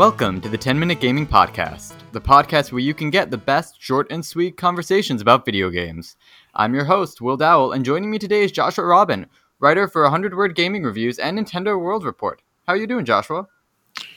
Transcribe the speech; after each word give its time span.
Welcome 0.00 0.40
to 0.40 0.48
the 0.48 0.56
10 0.56 0.78
Minute 0.78 0.98
Gaming 0.98 1.26
Podcast, 1.26 1.92
the 2.12 2.22
podcast 2.22 2.72
where 2.72 2.80
you 2.80 2.94
can 2.94 3.10
get 3.10 3.30
the 3.30 3.36
best 3.36 3.76
short 3.78 4.06
and 4.10 4.24
sweet 4.24 4.56
conversations 4.56 5.20
about 5.20 5.44
video 5.44 5.68
games. 5.68 6.16
I'm 6.54 6.74
your 6.74 6.86
host, 6.86 7.20
Will 7.20 7.36
Dowell, 7.36 7.72
and 7.72 7.84
joining 7.84 8.10
me 8.10 8.18
today 8.18 8.42
is 8.42 8.50
Joshua 8.50 8.86
Robin, 8.86 9.26
writer 9.58 9.86
for 9.86 10.00
100 10.04 10.34
Word 10.34 10.54
Gaming 10.54 10.84
Reviews 10.84 11.18
and 11.18 11.38
Nintendo 11.38 11.78
World 11.78 12.06
Report. 12.06 12.40
How 12.66 12.72
are 12.72 12.76
you 12.78 12.86
doing, 12.86 13.04
Joshua? 13.04 13.46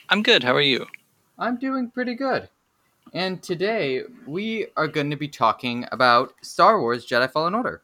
I'm 0.08 0.24
good. 0.24 0.42
How 0.42 0.56
are 0.56 0.62
you? 0.62 0.86
I'm 1.38 1.58
doing 1.58 1.92
pretty 1.92 2.16
good. 2.16 2.48
And 3.14 3.44
today 3.44 4.04
we 4.26 4.68
are 4.78 4.88
going 4.88 5.10
to 5.10 5.18
be 5.18 5.28
talking 5.28 5.86
about 5.92 6.34
Star 6.42 6.80
Wars 6.80 7.06
Jedi 7.06 7.30
Fallen 7.30 7.56
Order. 7.56 7.82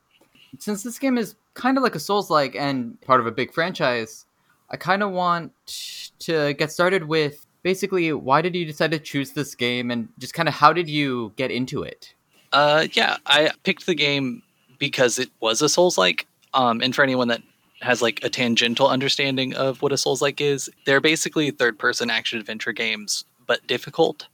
Since 0.57 0.83
this 0.83 0.99
game 0.99 1.17
is 1.17 1.35
kind 1.53 1.75
of 1.75 1.83
like 1.83 1.95
a 1.95 1.99
Souls 1.99 2.29
like 2.29 2.55
and 2.55 3.01
part 3.01 3.19
of 3.19 3.27
a 3.27 3.31
big 3.31 3.51
franchise, 3.51 4.25
I 4.69 4.77
kind 4.77 5.03
of 5.03 5.11
want 5.11 5.51
to 6.19 6.53
get 6.53 6.71
started 6.71 7.03
with 7.03 7.45
basically 7.63 8.11
why 8.13 8.41
did 8.41 8.55
you 8.55 8.65
decide 8.65 8.91
to 8.91 8.99
choose 8.99 9.31
this 9.31 9.55
game 9.55 9.91
and 9.91 10.09
just 10.19 10.33
kind 10.33 10.47
of 10.47 10.55
how 10.55 10.73
did 10.73 10.89
you 10.89 11.33
get 11.35 11.51
into 11.51 11.83
it? 11.83 12.13
Uh, 12.51 12.87
yeah, 12.93 13.17
I 13.25 13.51
picked 13.63 13.85
the 13.85 13.95
game 13.95 14.41
because 14.79 15.19
it 15.19 15.29
was 15.39 15.61
a 15.61 15.69
Souls 15.69 15.97
like. 15.97 16.25
Um, 16.53 16.81
and 16.81 16.95
for 16.95 17.03
anyone 17.03 17.27
that 17.27 17.43
has 17.81 18.01
like 18.01 18.23
a 18.23 18.29
tangential 18.29 18.87
understanding 18.87 19.53
of 19.53 19.81
what 19.81 19.91
a 19.91 19.97
Souls 19.97 20.21
like 20.21 20.41
is, 20.41 20.69
they're 20.85 21.01
basically 21.01 21.51
third 21.51 21.77
person 21.77 22.09
action 22.09 22.39
adventure 22.39 22.71
games, 22.71 23.23
but 23.45 23.65
difficult. 23.67 24.27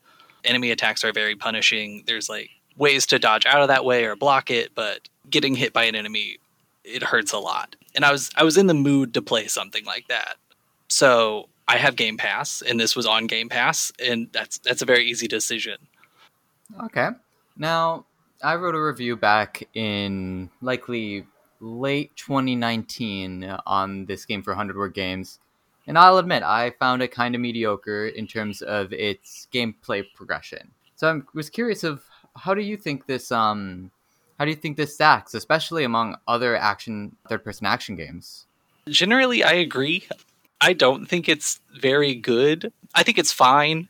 Enemy 0.45 0.71
attacks 0.71 1.03
are 1.03 1.11
very 1.11 1.35
punishing. 1.35 2.03
There's 2.07 2.29
like 2.29 2.49
ways 2.77 3.05
to 3.07 3.19
dodge 3.19 3.45
out 3.45 3.61
of 3.61 3.67
that 3.67 3.83
way 3.83 4.05
or 4.05 4.15
block 4.15 4.49
it, 4.49 4.73
but 4.75 5.09
getting 5.29 5.55
hit 5.55 5.73
by 5.73 5.83
an 5.83 5.95
enemy 5.95 6.37
it 6.85 7.03
hurts 7.03 7.33
a 7.33 7.39
lot. 7.39 7.75
And 7.95 8.05
I 8.05 8.11
was 8.11 8.29
I 8.35 8.43
was 8.43 8.57
in 8.57 8.67
the 8.67 8.73
mood 8.73 9.13
to 9.15 9.21
play 9.21 9.47
something 9.47 9.83
like 9.85 10.07
that. 10.07 10.35
So 10.87 11.49
I 11.67 11.77
have 11.77 11.95
Game 11.95 12.17
Pass, 12.17 12.61
and 12.61 12.79
this 12.79 12.95
was 12.95 13.05
on 13.05 13.27
Game 13.27 13.49
Pass, 13.49 13.91
and 13.99 14.29
that's 14.31 14.59
that's 14.59 14.81
a 14.81 14.85
very 14.85 15.05
easy 15.05 15.27
decision. 15.27 15.77
Okay. 16.83 17.09
Now, 17.57 18.05
I 18.43 18.55
wrote 18.55 18.75
a 18.75 18.81
review 18.81 19.15
back 19.15 19.67
in 19.73 20.49
likely 20.61 21.25
late 21.59 22.15
2019 22.17 23.57
on 23.65 24.05
this 24.05 24.25
game 24.25 24.43
for 24.43 24.51
100 24.51 24.77
Word 24.77 24.93
Games, 24.93 25.39
and 25.87 25.97
I'll 25.97 26.17
admit 26.17 26.43
I 26.43 26.71
found 26.71 27.01
it 27.01 27.11
kind 27.11 27.33
of 27.33 27.41
mediocre 27.41 28.07
in 28.07 28.27
terms 28.27 28.61
of 28.61 28.93
its 28.93 29.47
gameplay 29.53 30.03
progression. 30.15 30.69
So 30.95 31.11
I 31.11 31.21
was 31.33 31.49
curious 31.49 31.83
of 31.83 32.03
how 32.35 32.53
do 32.53 32.61
you 32.61 32.77
think 32.77 33.07
this 33.07 33.31
um 33.31 33.91
how 34.37 34.45
do 34.45 34.51
you 34.51 34.57
think 34.57 34.77
this 34.77 34.93
stacks, 34.93 35.33
especially 35.33 35.83
among 35.83 36.17
other 36.27 36.55
action 36.55 37.15
third 37.29 37.43
person 37.43 37.65
action 37.65 37.95
games? 37.95 38.45
Generally, 38.87 39.43
I 39.43 39.53
agree. 39.53 40.07
I 40.61 40.73
don't 40.73 41.05
think 41.05 41.27
it's 41.27 41.59
very 41.79 42.15
good. 42.15 42.71
I 42.93 43.03
think 43.03 43.17
it's 43.17 43.31
fine. 43.31 43.87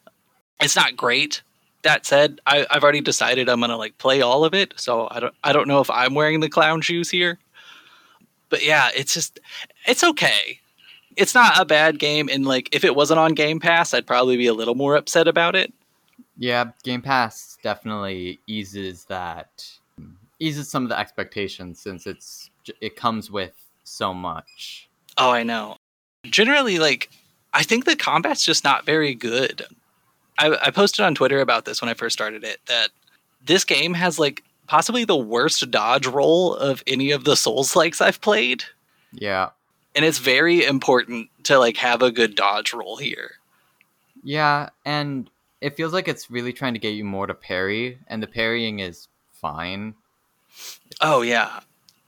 It's 0.62 0.76
not 0.76 0.98
great. 0.98 1.42
That 1.84 2.06
said, 2.06 2.42
I, 2.48 2.66
have 2.72 2.84
already 2.84 3.02
decided 3.02 3.48
I'm 3.48 3.62
gonna 3.62 3.78
like 3.78 3.98
play 3.98 4.22
all 4.22 4.44
of 4.44 4.54
it, 4.54 4.74
so 4.76 5.08
I 5.12 5.20
don't 5.20 5.36
I 5.44 5.54
don't 5.54 5.68
know 5.68 5.82
if 5.82 5.90
I'm 5.90 6.16
wearing 6.16 6.40
the 6.40 6.50
clown 6.50 6.82
shoes 6.82 7.10
here. 7.10 7.38
But 8.50 8.66
yeah, 8.66 8.90
it's 8.96 9.14
just 9.14 9.40
it's 9.86 10.04
okay. 10.04 10.60
It's 11.16 11.36
not 11.36 11.60
a 11.60 11.66
bad 11.66 12.00
game, 12.00 12.30
and 12.32 12.46
like 12.46 12.70
if 12.72 12.84
it 12.84 12.96
wasn't 12.96 13.20
on 13.20 13.34
Game 13.34 13.60
Pass, 13.60 13.94
I'd 13.94 14.08
probably 14.08 14.38
be 14.38 14.48
a 14.48 14.54
little 14.54 14.76
more 14.76 14.96
upset 14.96 15.28
about 15.28 15.56
it. 15.56 15.72
Yeah, 16.38 16.72
Game 16.84 17.02
Pass 17.02 17.58
definitely 17.62 18.40
eases 18.48 19.06
that 19.06 19.70
eases 20.40 20.70
some 20.70 20.84
of 20.84 20.90
the 20.90 21.00
expectations 21.00 21.80
since 21.80 22.08
it's 22.08 22.50
it 22.82 22.96
comes 22.96 23.30
with 23.30 23.54
so 23.84 24.14
much. 24.14 24.90
Oh, 25.18 25.32
I 25.32 25.44
know. 25.44 25.78
Generally, 26.32 26.80
like 26.80 27.10
I 27.54 27.64
think 27.64 27.86
the 27.86 27.96
combat's 27.96 28.44
just 28.44 28.64
not 28.64 28.86
very 28.86 29.14
good. 29.14 29.66
I, 30.38 30.58
I 30.66 30.72
posted 30.72 31.06
on 31.06 31.16
Twitter 31.16 31.40
about 31.40 31.66
this 31.66 31.82
when 31.82 31.90
I 31.90 31.94
first 31.94 32.14
started 32.14 32.44
it 32.44 32.60
that 32.66 32.90
this 33.44 33.64
game 33.64 33.94
has 33.94 34.20
like 34.20 34.44
possibly 34.68 35.06
the 35.06 35.16
worst 35.16 35.70
dodge 35.72 36.08
roll 36.08 36.56
of 36.56 36.84
any 36.88 37.12
of 37.12 37.24
the 37.24 37.36
Souls 37.36 37.76
likes 37.76 38.02
I've 38.02 38.22
played. 38.22 38.64
Yeah. 39.14 39.50
And 39.96 40.04
it's 40.04 40.18
very 40.18 40.66
important 40.66 41.30
to 41.44 41.58
like 41.58 41.78
have 41.78 42.02
a 42.02 42.12
good 42.12 42.36
dodge 42.36 42.74
roll 42.74 42.98
here. 42.98 43.32
Yeah, 44.24 44.70
and 44.84 45.30
it 45.62 45.78
feels 45.78 45.94
like 45.94 46.08
it's 46.08 46.32
really 46.32 46.52
trying 46.52 46.74
to 46.74 46.80
get 46.80 46.96
you 46.96 47.06
more 47.06 47.28
to 47.28 47.36
parry, 47.36 48.00
and 48.08 48.22
the 48.22 48.28
parrying 48.28 48.80
is 48.80 49.08
fine. 49.32 49.94
Oh 51.00 51.22
yeah. 51.22 51.60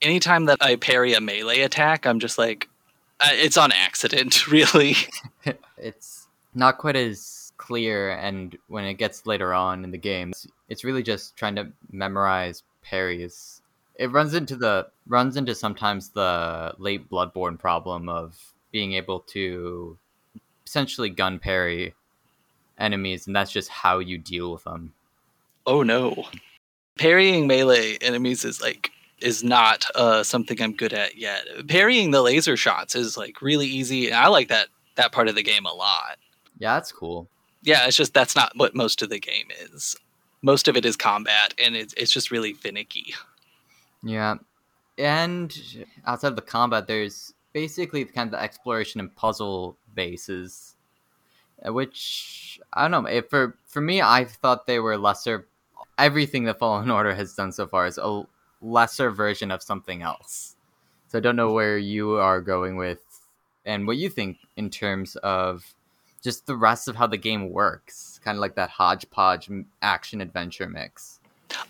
Anytime 0.01 0.45
that 0.45 0.57
I 0.61 0.75
parry 0.75 1.13
a 1.13 1.21
melee 1.21 1.61
attack, 1.61 2.05
I'm 2.05 2.19
just 2.19 2.37
like, 2.37 2.67
uh, 3.19 3.29
it's 3.31 3.57
on 3.57 3.71
accident, 3.71 4.47
really. 4.51 4.95
it's 5.77 6.27
not 6.53 6.77
quite 6.77 6.95
as 6.95 7.51
clear, 7.57 8.11
and 8.11 8.57
when 8.67 8.85
it 8.85 8.95
gets 8.95 9.25
later 9.25 9.53
on 9.53 9.83
in 9.83 9.91
the 9.91 9.97
game, 9.97 10.29
it's, 10.31 10.47
it's 10.69 10.83
really 10.83 11.03
just 11.03 11.35
trying 11.35 11.55
to 11.55 11.71
memorize 11.91 12.63
parries. 12.83 13.61
It 13.95 14.11
runs 14.11 14.33
into 14.33 14.55
the 14.55 14.87
runs 15.07 15.37
into 15.37 15.55
sometimes 15.55 16.09
the 16.09 16.75
late 16.77 17.09
Bloodborne 17.09 17.57
problem 17.57 18.09
of 18.09 18.37
being 18.71 18.93
able 18.93 19.21
to 19.21 19.97
essentially 20.65 21.09
gun 21.09 21.39
parry 21.39 21.95
enemies, 22.77 23.25
and 23.25 23.35
that's 23.35 23.51
just 23.51 23.69
how 23.69 23.99
you 23.99 24.17
deal 24.17 24.51
with 24.51 24.63
them. 24.65 24.93
Oh 25.65 25.81
no 25.81 26.27
parrying 26.97 27.47
melee 27.47 27.97
enemies 28.01 28.43
is 28.43 28.61
like 28.61 28.91
is 29.19 29.43
not 29.43 29.85
uh, 29.95 30.23
something 30.23 30.61
I'm 30.61 30.73
good 30.73 30.93
at 30.93 31.17
yet. 31.17 31.45
Parrying 31.67 32.11
the 32.11 32.21
laser 32.21 32.57
shots 32.57 32.95
is 32.95 33.17
like 33.17 33.41
really 33.41 33.67
easy, 33.67 34.07
and 34.07 34.15
I 34.15 34.27
like 34.27 34.49
that 34.49 34.67
that 34.95 35.11
part 35.11 35.27
of 35.27 35.35
the 35.35 35.43
game 35.43 35.65
a 35.65 35.73
lot. 35.73 36.17
Yeah, 36.59 36.75
that's 36.75 36.91
cool. 36.91 37.27
Yeah, 37.63 37.85
it's 37.87 37.97
just 37.97 38.13
that's 38.13 38.35
not 38.35 38.51
what 38.55 38.75
most 38.75 39.01
of 39.01 39.09
the 39.09 39.19
game 39.19 39.47
is. 39.61 39.95
Most 40.41 40.67
of 40.67 40.77
it 40.77 40.85
is 40.85 40.95
combat, 40.95 41.53
and 41.63 41.75
it's 41.75 41.93
it's 41.95 42.11
just 42.11 42.31
really 42.31 42.53
finicky. 42.53 43.13
Yeah, 44.03 44.35
and 44.97 45.55
outside 46.05 46.29
of 46.29 46.35
the 46.35 46.41
combat, 46.41 46.87
there's 46.87 47.33
basically 47.53 48.05
kind 48.05 48.27
of 48.27 48.31
the 48.31 48.41
exploration 48.41 48.99
and 48.99 49.15
puzzle 49.15 49.77
bases, 49.95 50.75
which 51.65 52.59
I 52.73 52.87
don't 52.87 53.03
know. 53.03 53.21
for 53.29 53.57
for 53.65 53.81
me, 53.81 54.01
I 54.01 54.25
thought 54.25 54.67
they 54.67 54.79
were 54.79 54.97
lesser 54.97 55.47
everything 55.97 56.45
that 56.45 56.59
Fallen 56.59 56.91
Order 56.97 57.13
has 57.15 57.33
done 57.33 57.51
so 57.51 57.67
far 57.67 57.87
is 57.87 57.97
a 57.97 58.23
lesser 58.61 59.11
version 59.11 59.51
of 59.51 59.61
something 59.61 60.01
else. 60.01 60.55
So 61.07 61.17
I 61.17 61.21
don't 61.21 61.35
know 61.35 61.51
where 61.51 61.77
you 61.77 62.15
are 62.15 62.41
going 62.41 62.75
with 62.75 62.99
and 63.65 63.87
what 63.87 63.97
you 63.97 64.09
think 64.09 64.37
in 64.55 64.69
terms 64.69 65.15
of 65.17 65.73
just 66.23 66.45
the 66.45 66.55
rest 66.55 66.87
of 66.87 66.95
how 66.95 67.07
the 67.07 67.17
game 67.17 67.51
works, 67.51 68.19
kind 68.23 68.37
of 68.37 68.41
like 68.41 68.55
that 68.55 68.69
hodgepodge 68.69 69.49
action 69.81 70.21
adventure 70.21 70.67
mix. 70.67 71.19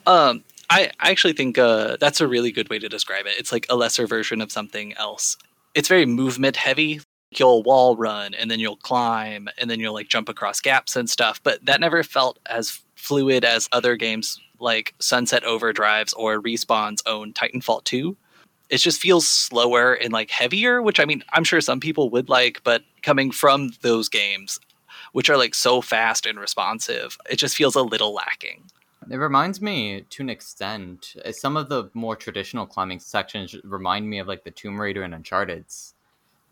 Um, 0.05 0.43
I, 0.69 0.91
actually 0.99 1.33
think 1.33 1.57
uh, 1.57 1.97
that's 1.99 2.21
a 2.21 2.27
really 2.27 2.51
good 2.51 2.69
way 2.69 2.79
to 2.79 2.89
describe 2.89 3.25
it. 3.25 3.35
It's 3.37 3.51
like 3.51 3.65
a 3.69 3.75
lesser 3.75 4.07
version 4.07 4.41
of 4.41 4.51
something 4.51 4.93
else. 4.93 5.37
It's 5.75 5.87
very 5.87 6.05
movement 6.05 6.55
heavy. 6.55 7.01
You'll 7.31 7.61
wall 7.63 7.95
run 7.95 8.33
and 8.33 8.49
then 8.49 8.59
you'll 8.59 8.77
climb 8.77 9.47
and 9.57 9.69
then 9.69 9.79
you'll 9.79 9.93
like 9.93 10.07
jump 10.07 10.29
across 10.29 10.61
gaps 10.61 10.95
and 10.95 11.09
stuff, 11.09 11.41
but 11.43 11.63
that 11.65 11.79
never 11.79 12.01
felt 12.03 12.39
as 12.47 12.81
fluid 12.95 13.45
as 13.45 13.69
other 13.71 13.95
games 13.95 14.39
like 14.59 14.93
Sunset 14.99 15.43
Overdrive's 15.43 16.13
or 16.13 16.41
Respawn's 16.41 17.03
own 17.05 17.33
Titanfall 17.33 17.83
2. 17.83 18.15
It 18.69 18.77
just 18.77 19.01
feels 19.01 19.27
slower 19.27 19.93
and 19.93 20.11
like 20.11 20.29
heavier, 20.29 20.81
which 20.81 20.99
I 20.99 21.05
mean, 21.05 21.23
I'm 21.31 21.43
sure 21.43 21.61
some 21.61 21.79
people 21.79 22.09
would 22.09 22.29
like, 22.29 22.61
but 22.63 22.83
coming 23.01 23.31
from 23.31 23.71
those 23.81 24.09
games, 24.09 24.59
which 25.13 25.29
are 25.29 25.37
like 25.37 25.55
so 25.55 25.81
fast 25.81 26.25
and 26.25 26.39
responsive, 26.39 27.17
it 27.29 27.37
just 27.37 27.55
feels 27.55 27.75
a 27.75 27.81
little 27.81 28.13
lacking. 28.13 28.63
It 29.09 29.15
reminds 29.15 29.61
me 29.61 30.01
to 30.01 30.21
an 30.21 30.29
extent. 30.29 31.15
Uh, 31.23 31.31
some 31.31 31.55
of 31.55 31.69
the 31.69 31.89
more 31.93 32.17
traditional 32.17 32.65
climbing 32.65 32.99
sections 32.99 33.55
remind 33.63 34.09
me 34.09 34.19
of 34.19 34.27
like 34.27 34.43
the 34.43 34.51
Tomb 34.51 34.79
Raider 34.79 35.03
and 35.03 35.13
Uncharted's, 35.13 35.93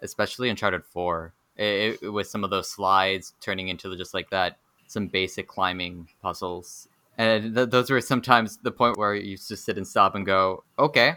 especially 0.01 0.49
Uncharted 0.49 0.85
4. 0.85 1.33
It, 1.57 1.99
it, 2.01 2.09
with 2.09 2.27
some 2.27 2.43
of 2.43 2.49
those 2.49 2.69
slides 2.69 3.33
turning 3.41 3.69
into 3.69 3.95
just 3.97 4.13
like 4.13 4.29
that 4.29 4.57
some 4.87 5.07
basic 5.07 5.47
climbing 5.47 6.07
puzzles. 6.21 6.87
And 7.17 7.55
th- 7.55 7.69
those 7.69 7.89
were 7.89 8.01
sometimes 8.01 8.57
the 8.57 8.71
point 8.71 8.97
where 8.97 9.15
you 9.15 9.37
to 9.37 9.55
sit 9.57 9.77
and 9.77 9.87
stop 9.87 10.15
and 10.15 10.25
go, 10.25 10.63
okay. 10.77 11.15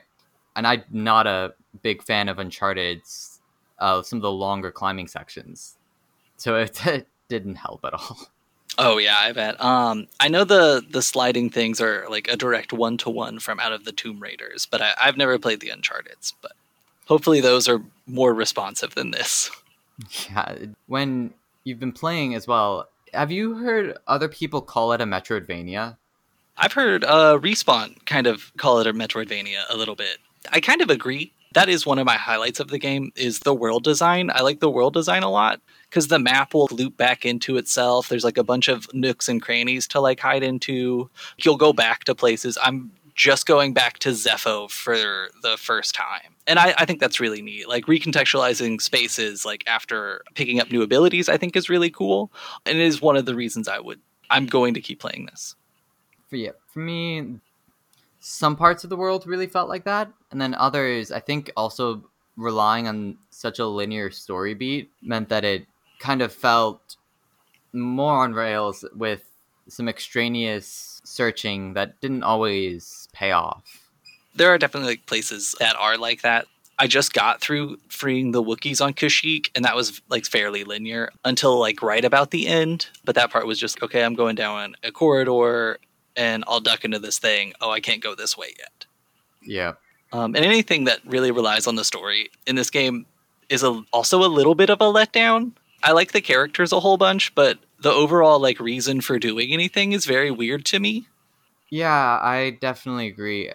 And 0.57 0.67
I'm 0.67 0.85
not 0.91 1.27
a 1.27 1.55
big 1.83 2.03
fan 2.03 2.29
of 2.29 2.39
Uncharted's, 2.39 3.41
uh, 3.79 4.03
some 4.03 4.19
of 4.19 4.23
the 4.23 4.31
longer 4.31 4.71
climbing 4.71 5.09
sections. 5.09 5.77
So 6.37 6.57
it, 6.57 6.87
it 6.87 7.09
didn't 7.29 7.57
help 7.57 7.85
at 7.85 7.95
all. 7.95 8.19
Oh 8.79 8.99
yeah, 8.99 9.17
I 9.19 9.33
bet. 9.33 9.61
Um, 9.61 10.07
I 10.21 10.29
know 10.29 10.45
the 10.45 10.85
the 10.89 11.03
sliding 11.03 11.51
things 11.51 11.81
are 11.81 12.07
like 12.09 12.29
a 12.29 12.37
direct 12.37 12.73
one 12.73 12.97
to 12.99 13.11
one 13.11 13.41
from 13.41 13.59
out 13.59 13.73
of 13.73 13.85
the 13.85 13.91
Tomb 13.91 14.21
Raiders, 14.21 14.67
but 14.67 14.81
I, 14.81 14.95
have 14.99 15.17
never 15.17 15.37
played 15.39 15.59
the 15.61 15.71
Uncharted's. 15.71 16.33
But 16.41 16.53
hopefully, 17.07 17.41
those 17.41 17.69
are 17.69 17.83
more 18.07 18.33
responsive 18.33 18.95
than 18.95 19.11
this. 19.11 19.51
Yeah, 20.31 20.55
when 20.87 21.35
you've 21.65 21.81
been 21.81 21.91
playing 21.91 22.37
as 22.37 22.47
well, 22.47 22.89
have 23.15 23.31
you 23.31 23.55
heard 23.55 23.97
other 24.07 24.29
people 24.29 24.61
call 24.61 24.93
it 24.93 25.01
a 25.01 25.05
Metroidvania? 25.07 25.97
I've 26.57 26.73
heard 26.73 27.05
uh, 27.05 27.39
Respawn 27.39 28.05
kind 28.07 28.27
of 28.27 28.53
call 28.57 28.81
it 28.81 28.87
a 28.87 28.93
Metroidvania 28.93 29.63
a 29.71 29.77
little 29.77 29.95
bit. 29.95 30.19
I 30.51 30.61
kind 30.61 30.81
of 30.81 30.91
agree. 30.91 31.33
that 31.55 31.69
is 31.69 31.87
one 31.87 31.99
of 31.99 32.07
my 32.07 32.15
highlights 32.17 32.61
of 32.61 32.69
the 32.69 32.79
game 32.79 33.11
is 33.17 33.41
the 33.41 33.55
world 33.55 33.83
design. 33.85 34.31
I 34.35 34.43
like 34.43 34.61
the 34.61 34.71
world 34.71 34.93
design 34.93 35.23
a 35.23 35.31
lot 35.31 35.61
because 35.89 36.09
the 36.09 36.19
map 36.19 36.53
will 36.55 36.69
loop 36.71 36.97
back 36.97 37.25
into 37.25 37.57
itself. 37.57 38.09
There's 38.09 38.25
like 38.25 38.39
a 38.39 38.45
bunch 38.45 38.69
of 38.69 38.93
nooks 38.93 39.29
and 39.29 39.41
crannies 39.41 39.89
to 39.89 40.01
like 40.01 40.21
hide 40.21 40.43
into. 40.43 41.09
You'll 41.39 41.57
go 41.57 41.73
back 41.73 42.05
to 42.05 42.15
places. 42.15 42.59
I'm 42.63 42.91
just 43.19 43.47
going 43.47 43.75
back 43.75 43.99
to 43.99 44.11
Zeffo 44.11 44.71
for 44.71 45.29
the 45.43 45.57
first 45.59 45.93
time. 45.93 46.37
And 46.47 46.59
I, 46.59 46.73
I, 46.79 46.85
think 46.85 47.01
that's 47.01 47.19
really 47.19 47.43
neat. 47.43 47.69
Like 47.69 47.87
recontextualizing 47.87 48.81
spaces 48.81 49.45
like 49.45 49.65
after 49.67 50.23
picking 50.35 50.61
up 50.61 50.71
new 50.71 50.83
abilities, 50.83 51.29
I 51.29 51.37
think 51.37 51.57
is 51.57 51.69
really 51.69 51.91
cool. 51.91 52.31
And 52.65 52.79
it 52.79 52.87
is 52.87 53.03
one 53.03 53.17
of 53.17 53.27
the 53.27 53.35
reasons 53.35 53.67
I 53.67 53.81
would 53.81 54.01
I'm 54.31 54.47
going 54.47 54.73
to 54.75 54.81
keep 54.81 55.01
playing 55.01 55.27
this. 55.27 55.57
For 56.29 56.37
yeah, 56.37 56.53
for 56.69 56.79
me, 56.79 57.41
some 58.21 58.55
parts 58.55 58.85
of 58.85 58.91
the 58.91 58.97
world 58.97 59.27
really 59.27 59.49
felt 59.49 59.69
like 59.69 59.85
that. 59.85 60.13
And 60.31 60.41
then 60.41 60.55
others, 60.55 61.11
I 61.11 61.19
think 61.19 61.51
also 61.57 62.05
relying 62.37 62.87
on 62.87 63.19
such 63.31 63.59
a 63.59 63.67
linear 63.67 64.11
story 64.11 64.55
beat 64.55 64.91
meant 65.03 65.29
that 65.31 65.45
it 65.45 65.67
kind 65.99 66.23
of 66.23 66.33
felt 66.33 66.97
more 67.73 68.23
on 68.23 68.33
rails 68.33 68.85
with 68.95 69.28
some 69.69 69.89
extraneous 69.89 71.01
searching 71.05 71.75
that 71.75 72.01
didn't 72.01 72.23
always 72.23 73.09
pay 73.13 73.33
off. 73.33 73.91
There 74.35 74.53
are 74.53 74.59
definitely 74.59 74.91
like 74.91 75.07
places 75.07 75.55
that 75.59 75.77
are 75.77 75.97
like 75.97 76.23
that. 76.23 76.47
I 76.81 76.87
just 76.87 77.13
got 77.13 77.41
through 77.41 77.79
freeing 77.89 78.31
the 78.31 78.43
Wookiees 78.43 78.81
on 78.81 78.95
Kashyyyk, 78.95 79.51
and 79.57 79.65
that 79.65 79.75
was 79.75 80.01
like 80.09 80.27
fairly 80.27 80.63
linear 80.63 81.11
until 81.25 81.59
like 81.59 81.83
right 81.83 82.05
about 82.05 82.31
the 82.31 82.47
end. 82.47 82.87
But 83.05 83.17
that 83.17 83.31
part 83.31 83.47
was 83.47 83.59
just 83.59 83.83
okay. 83.83 84.05
I'm 84.05 84.15
going 84.15 84.37
down 84.37 84.77
a 84.85 84.93
corridor, 84.93 85.79
and 86.17 86.45
I'll 86.47 86.61
duck 86.61 86.85
into 86.85 87.01
this 87.01 87.19
thing. 87.19 87.53
Oh, 87.61 87.71
I 87.71 87.81
can't 87.81 88.03
go 88.03 88.15
this 88.15 88.37
way 88.37 88.55
yet. 88.59 88.87
Yeah. 89.43 89.73
Um, 90.13 90.37
and 90.37 90.45
anything 90.45 90.85
that 90.85 91.01
really 91.05 91.31
relies 91.31 91.67
on 91.67 91.75
the 91.75 91.85
story 91.85 92.31
in 92.47 92.57
this 92.57 92.71
game 92.71 93.07
is 93.49 93.63
a, 93.63 93.83
also 93.93 94.25
a 94.25 94.27
little 94.27 94.55
bit 94.55 94.71
of 94.71 94.81
a 94.81 94.85
letdown. 94.85 95.53
I 95.83 95.93
like 95.93 96.13
the 96.13 96.21
characters 96.21 96.73
a 96.73 96.81
whole 96.81 96.97
bunch, 96.97 97.35
but 97.35 97.59
the 97.81 97.91
overall 97.91 98.41
like 98.41 98.61
reason 98.61 99.01
for 99.01 99.19
doing 99.19 99.53
anything 99.53 99.93
is 99.93 100.05
very 100.05 100.31
weird 100.31 100.65
to 100.67 100.81
me. 100.81 101.07
Yeah, 101.71 102.19
I 102.23 102.59
definitely 102.61 103.09
agree. 103.09 103.53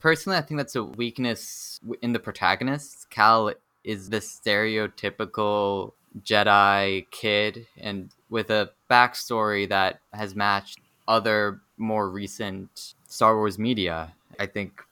Personally, 0.00 0.38
I 0.38 0.42
think 0.42 0.58
that's 0.58 0.76
a 0.76 0.84
weakness 0.84 1.80
in 2.02 2.12
the 2.12 2.18
protagonists. 2.18 3.06
Cal 3.08 3.52
is 3.84 4.10
the 4.10 4.18
stereotypical 4.18 5.92
Jedi 6.22 7.06
kid, 7.10 7.66
and 7.80 8.10
with 8.30 8.50
a 8.50 8.70
backstory 8.90 9.68
that 9.68 10.00
has 10.12 10.34
matched 10.34 10.78
other 11.08 11.60
more 11.76 12.08
recent 12.08 12.94
Star 13.08 13.36
Wars 13.36 13.58
media. 13.58 14.14
I 14.38 14.46
think 14.46 14.82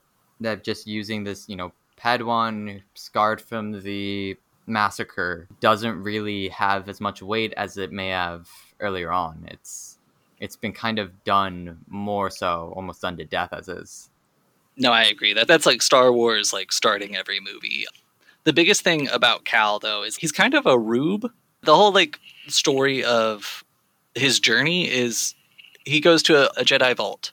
that 0.41 0.65
just 0.65 0.87
using 0.87 1.25
this, 1.25 1.49
you 1.49 1.57
know, 1.57 1.73
Padawan 1.99 2.83
scarred 2.95 3.41
from 3.41 3.83
the 3.83 4.37
massacre 4.67 5.49
doesn't 5.61 6.03
really 6.03 6.49
have 6.49 6.89
as 6.89 7.01
much 7.01 7.23
weight 7.23 7.53
as 7.57 7.77
it 7.77 7.93
may 7.93 8.09
have 8.09 8.49
earlier 8.83 9.11
on. 9.11 9.47
It's 9.51 9.99
it's 10.41 10.57
been 10.57 10.73
kind 10.73 10.99
of 10.99 11.25
done 11.25 11.79
more 11.89 12.31
so, 12.31 12.73
almost 12.77 13.03
done 13.03 13.17
to 13.17 13.25
death 13.25 13.53
as 13.53 13.69
is. 13.69 14.11
No, 14.77 14.93
I 14.93 15.05
agree. 15.05 15.33
That 15.33 15.49
that's 15.49 15.67
like 15.67 15.83
Star 15.83 16.13
Wars 16.13 16.53
like 16.53 16.73
starting 16.73 17.17
every 17.17 17.41
movie. 17.41 17.87
The 18.45 18.53
biggest 18.53 18.83
thing 18.83 19.09
about 19.09 19.45
Cal 19.45 19.79
though 19.79 20.03
is 20.03 20.17
he's 20.17 20.33
kind 20.33 20.55
of 20.55 20.67
a 20.67 20.79
rube. 20.79 21.31
The 21.63 21.77
whole 21.77 21.93
like 21.93 22.19
story 22.49 23.05
of 23.05 23.65
his 24.15 24.41
journey 24.41 24.91
is 24.91 25.35
he 25.85 26.01
goes 26.01 26.23
to 26.25 26.37
a, 26.37 26.61
a 26.61 26.65
Jedi 26.65 26.97
vault 26.97 27.33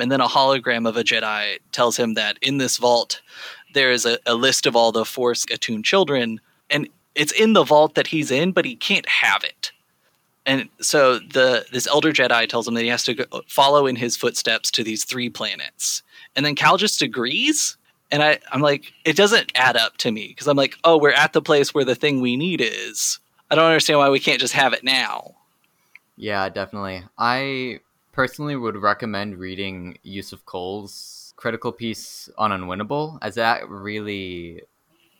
and 0.00 0.10
then 0.10 0.20
a 0.20 0.28
hologram 0.28 0.88
of 0.88 0.96
a 0.96 1.04
Jedi 1.04 1.58
tells 1.72 1.96
him 1.96 2.14
that 2.14 2.38
in 2.42 2.58
this 2.58 2.76
vault 2.76 3.20
there 3.74 3.90
is 3.90 4.06
a, 4.06 4.18
a 4.26 4.34
list 4.34 4.66
of 4.66 4.76
all 4.76 4.92
the 4.92 5.04
Force 5.04 5.44
attuned 5.52 5.84
children, 5.84 6.40
and 6.70 6.88
it's 7.14 7.32
in 7.32 7.52
the 7.52 7.64
vault 7.64 7.94
that 7.94 8.06
he's 8.06 8.30
in, 8.30 8.52
but 8.52 8.64
he 8.64 8.74
can't 8.74 9.08
have 9.08 9.44
it. 9.44 9.72
And 10.46 10.68
so 10.80 11.18
the 11.18 11.66
this 11.72 11.86
elder 11.88 12.12
Jedi 12.12 12.48
tells 12.48 12.66
him 12.66 12.74
that 12.74 12.82
he 12.82 12.88
has 12.88 13.04
to 13.04 13.14
go, 13.14 13.24
follow 13.48 13.86
in 13.86 13.96
his 13.96 14.16
footsteps 14.16 14.70
to 14.70 14.84
these 14.84 15.04
three 15.04 15.28
planets, 15.28 16.02
and 16.34 16.46
then 16.46 16.54
Cal 16.54 16.76
just 16.76 17.02
agrees. 17.02 17.76
And 18.12 18.22
I, 18.22 18.38
I'm 18.52 18.60
like, 18.60 18.92
it 19.04 19.16
doesn't 19.16 19.50
add 19.56 19.76
up 19.76 19.96
to 19.98 20.12
me 20.12 20.28
because 20.28 20.46
I'm 20.46 20.56
like, 20.56 20.76
oh, 20.84 20.96
we're 20.96 21.10
at 21.10 21.32
the 21.32 21.42
place 21.42 21.74
where 21.74 21.84
the 21.84 21.96
thing 21.96 22.20
we 22.20 22.36
need 22.36 22.60
is. 22.60 23.18
I 23.50 23.56
don't 23.56 23.64
understand 23.64 23.98
why 23.98 24.10
we 24.10 24.20
can't 24.20 24.40
just 24.40 24.54
have 24.54 24.72
it 24.72 24.84
now. 24.84 25.34
Yeah, 26.16 26.48
definitely. 26.48 27.02
I 27.18 27.80
personally 28.12 28.54
would 28.54 28.76
recommend 28.76 29.38
reading 29.38 29.98
Yussef 30.06 30.44
Cole's 30.44 31.34
critical 31.36 31.72
piece 31.72 32.30
on 32.38 32.52
Unwinnable, 32.52 33.18
as 33.22 33.34
that 33.34 33.68
really 33.68 34.62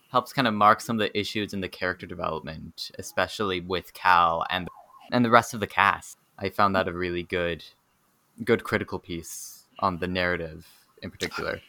helps 0.09 0.31
kind 0.33 0.47
of 0.47 0.53
mark 0.53 0.79
some 0.81 0.95
of 0.95 0.99
the 0.99 1.19
issues 1.19 1.53
in 1.53 1.61
the 1.61 1.69
character 1.69 2.05
development, 2.05 2.91
especially 2.97 3.59
with 3.59 3.93
Cal 3.93 4.45
and 4.49 4.67
and 5.11 5.23
the 5.23 5.29
rest 5.29 5.53
of 5.53 5.59
the 5.59 5.67
cast. 5.67 6.17
I 6.37 6.49
found 6.49 6.75
that 6.75 6.87
a 6.87 6.93
really 6.93 7.23
good 7.23 7.63
good 8.43 8.63
critical 8.63 8.99
piece 8.99 9.65
on 9.79 9.97
the 9.97 10.07
narrative 10.07 10.67
in 11.01 11.11
particular. 11.11 11.61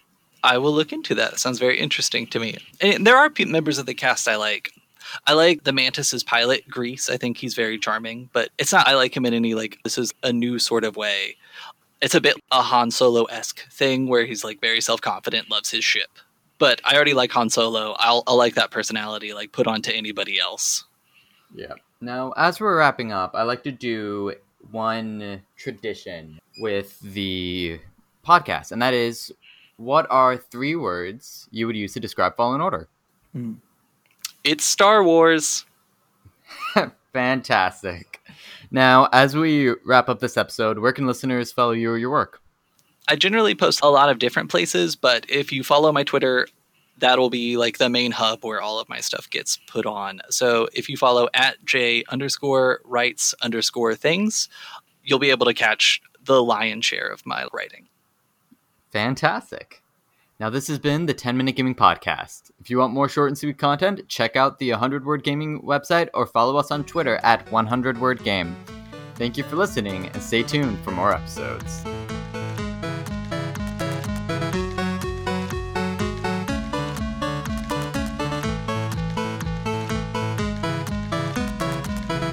I 0.44 0.58
will 0.58 0.72
look 0.72 0.92
into 0.92 1.14
that. 1.16 1.38
sounds 1.38 1.58
very 1.58 1.78
interesting 1.78 2.26
to 2.28 2.38
me. 2.38 2.56
And 2.80 3.06
there 3.06 3.16
are 3.16 3.32
members 3.46 3.78
of 3.78 3.86
the 3.86 3.94
cast 3.94 4.28
I 4.28 4.36
like. 4.36 4.72
I 5.26 5.32
like 5.32 5.64
the 5.64 5.72
Mantis's 5.72 6.22
pilot, 6.22 6.64
Greez. 6.70 7.10
I 7.10 7.16
think 7.16 7.38
he's 7.38 7.54
very 7.54 7.78
charming, 7.78 8.28
but 8.32 8.50
it's 8.58 8.72
not 8.72 8.86
I 8.86 8.94
like 8.94 9.16
him 9.16 9.24
in 9.24 9.34
any 9.34 9.54
like 9.54 9.78
this 9.82 9.96
is 9.96 10.12
a 10.22 10.32
new 10.32 10.58
sort 10.58 10.84
of 10.84 10.96
way. 10.96 11.36
It's 12.00 12.14
a 12.14 12.20
bit 12.20 12.36
a 12.52 12.62
Han 12.62 12.90
Solo 12.90 13.24
esque 13.24 13.66
thing 13.72 14.08
where 14.08 14.26
he's 14.26 14.44
like 14.44 14.60
very 14.60 14.80
self 14.80 15.00
confident, 15.00 15.50
loves 15.50 15.70
his 15.70 15.84
ship. 15.84 16.10
But 16.58 16.80
I 16.84 16.94
already 16.94 17.14
like 17.14 17.32
Han 17.32 17.50
Solo. 17.50 17.94
I'll, 17.98 18.22
I'll 18.26 18.36
like 18.36 18.54
that 18.54 18.70
personality, 18.70 19.32
like 19.32 19.52
put 19.52 19.66
on 19.66 19.80
to 19.82 19.94
anybody 19.94 20.38
else. 20.38 20.84
Yeah. 21.54 21.74
Now, 22.00 22.32
as 22.36 22.60
we're 22.60 22.78
wrapping 22.78 23.10
up, 23.10 23.32
I 23.34 23.42
like 23.42 23.64
to 23.64 23.72
do 23.72 24.34
one 24.70 25.42
tradition 25.56 26.38
with 26.58 26.98
the 27.00 27.80
podcast, 28.24 28.70
and 28.70 28.80
that 28.82 28.94
is 28.94 29.32
what 29.78 30.06
are 30.10 30.36
three 30.36 30.76
words 30.76 31.48
you 31.50 31.66
would 31.66 31.76
use 31.76 31.94
to 31.94 32.00
describe 32.00 32.36
Fallen 32.36 32.60
Order? 32.60 32.88
Mm. 33.36 33.56
It's 34.44 34.64
Star 34.64 35.02
Wars. 35.02 35.66
Fantastic. 37.12 38.20
Now, 38.70 39.08
as 39.12 39.34
we 39.34 39.70
wrap 39.84 40.08
up 40.08 40.20
this 40.20 40.36
episode, 40.36 40.78
where 40.78 40.92
can 40.92 41.06
listeners 41.06 41.50
follow 41.50 41.72
you 41.72 41.90
or 41.90 41.98
your 41.98 42.10
work? 42.10 42.40
I 43.08 43.16
generally 43.16 43.54
post 43.54 43.80
a 43.82 43.88
lot 43.88 44.10
of 44.10 44.18
different 44.18 44.50
places, 44.50 44.94
but 44.94 45.24
if 45.28 45.50
you 45.50 45.64
follow 45.64 45.90
my 45.90 46.04
Twitter, 46.04 46.46
that'll 46.98 47.30
be 47.30 47.56
like 47.56 47.78
the 47.78 47.88
main 47.88 48.12
hub 48.12 48.44
where 48.44 48.60
all 48.60 48.78
of 48.78 48.88
my 48.88 49.00
stuff 49.00 49.28
gets 49.30 49.58
put 49.66 49.86
on. 49.86 50.20
So 50.30 50.68
if 50.72 50.88
you 50.88 50.96
follow 50.96 51.28
at 51.34 51.64
J 51.64 52.04
underscore 52.08 52.80
writes 52.84 53.34
underscore 53.40 53.94
things, 53.94 54.48
you'll 55.02 55.18
be 55.18 55.30
able 55.30 55.46
to 55.46 55.54
catch 55.54 56.00
the 56.24 56.42
lion's 56.42 56.84
share 56.84 57.08
of 57.08 57.24
my 57.24 57.46
writing. 57.52 57.88
Fantastic. 58.90 59.82
Now, 60.40 60.50
this 60.50 60.68
has 60.68 60.78
been 60.78 61.06
the 61.06 61.14
10 61.14 61.36
Minute 61.36 61.56
Gaming 61.56 61.74
Podcast. 61.74 62.52
If 62.60 62.70
you 62.70 62.78
want 62.78 62.92
more 62.92 63.08
short 63.08 63.28
and 63.28 63.36
sweet 63.36 63.58
content, 63.58 64.06
check 64.06 64.36
out 64.36 64.60
the 64.60 64.70
100 64.70 65.04
Word 65.04 65.24
Gaming 65.24 65.60
website 65.62 66.08
or 66.14 66.26
follow 66.26 66.56
us 66.56 66.70
on 66.70 66.84
Twitter 66.84 67.18
at 67.24 67.50
100 67.50 68.00
Word 68.00 68.22
Game. 68.22 68.56
Thank 69.16 69.36
you 69.36 69.42
for 69.42 69.56
listening 69.56 70.06
and 70.06 70.22
stay 70.22 70.44
tuned 70.44 70.78
for 70.84 70.92
more 70.92 71.12
episodes. 71.12 71.82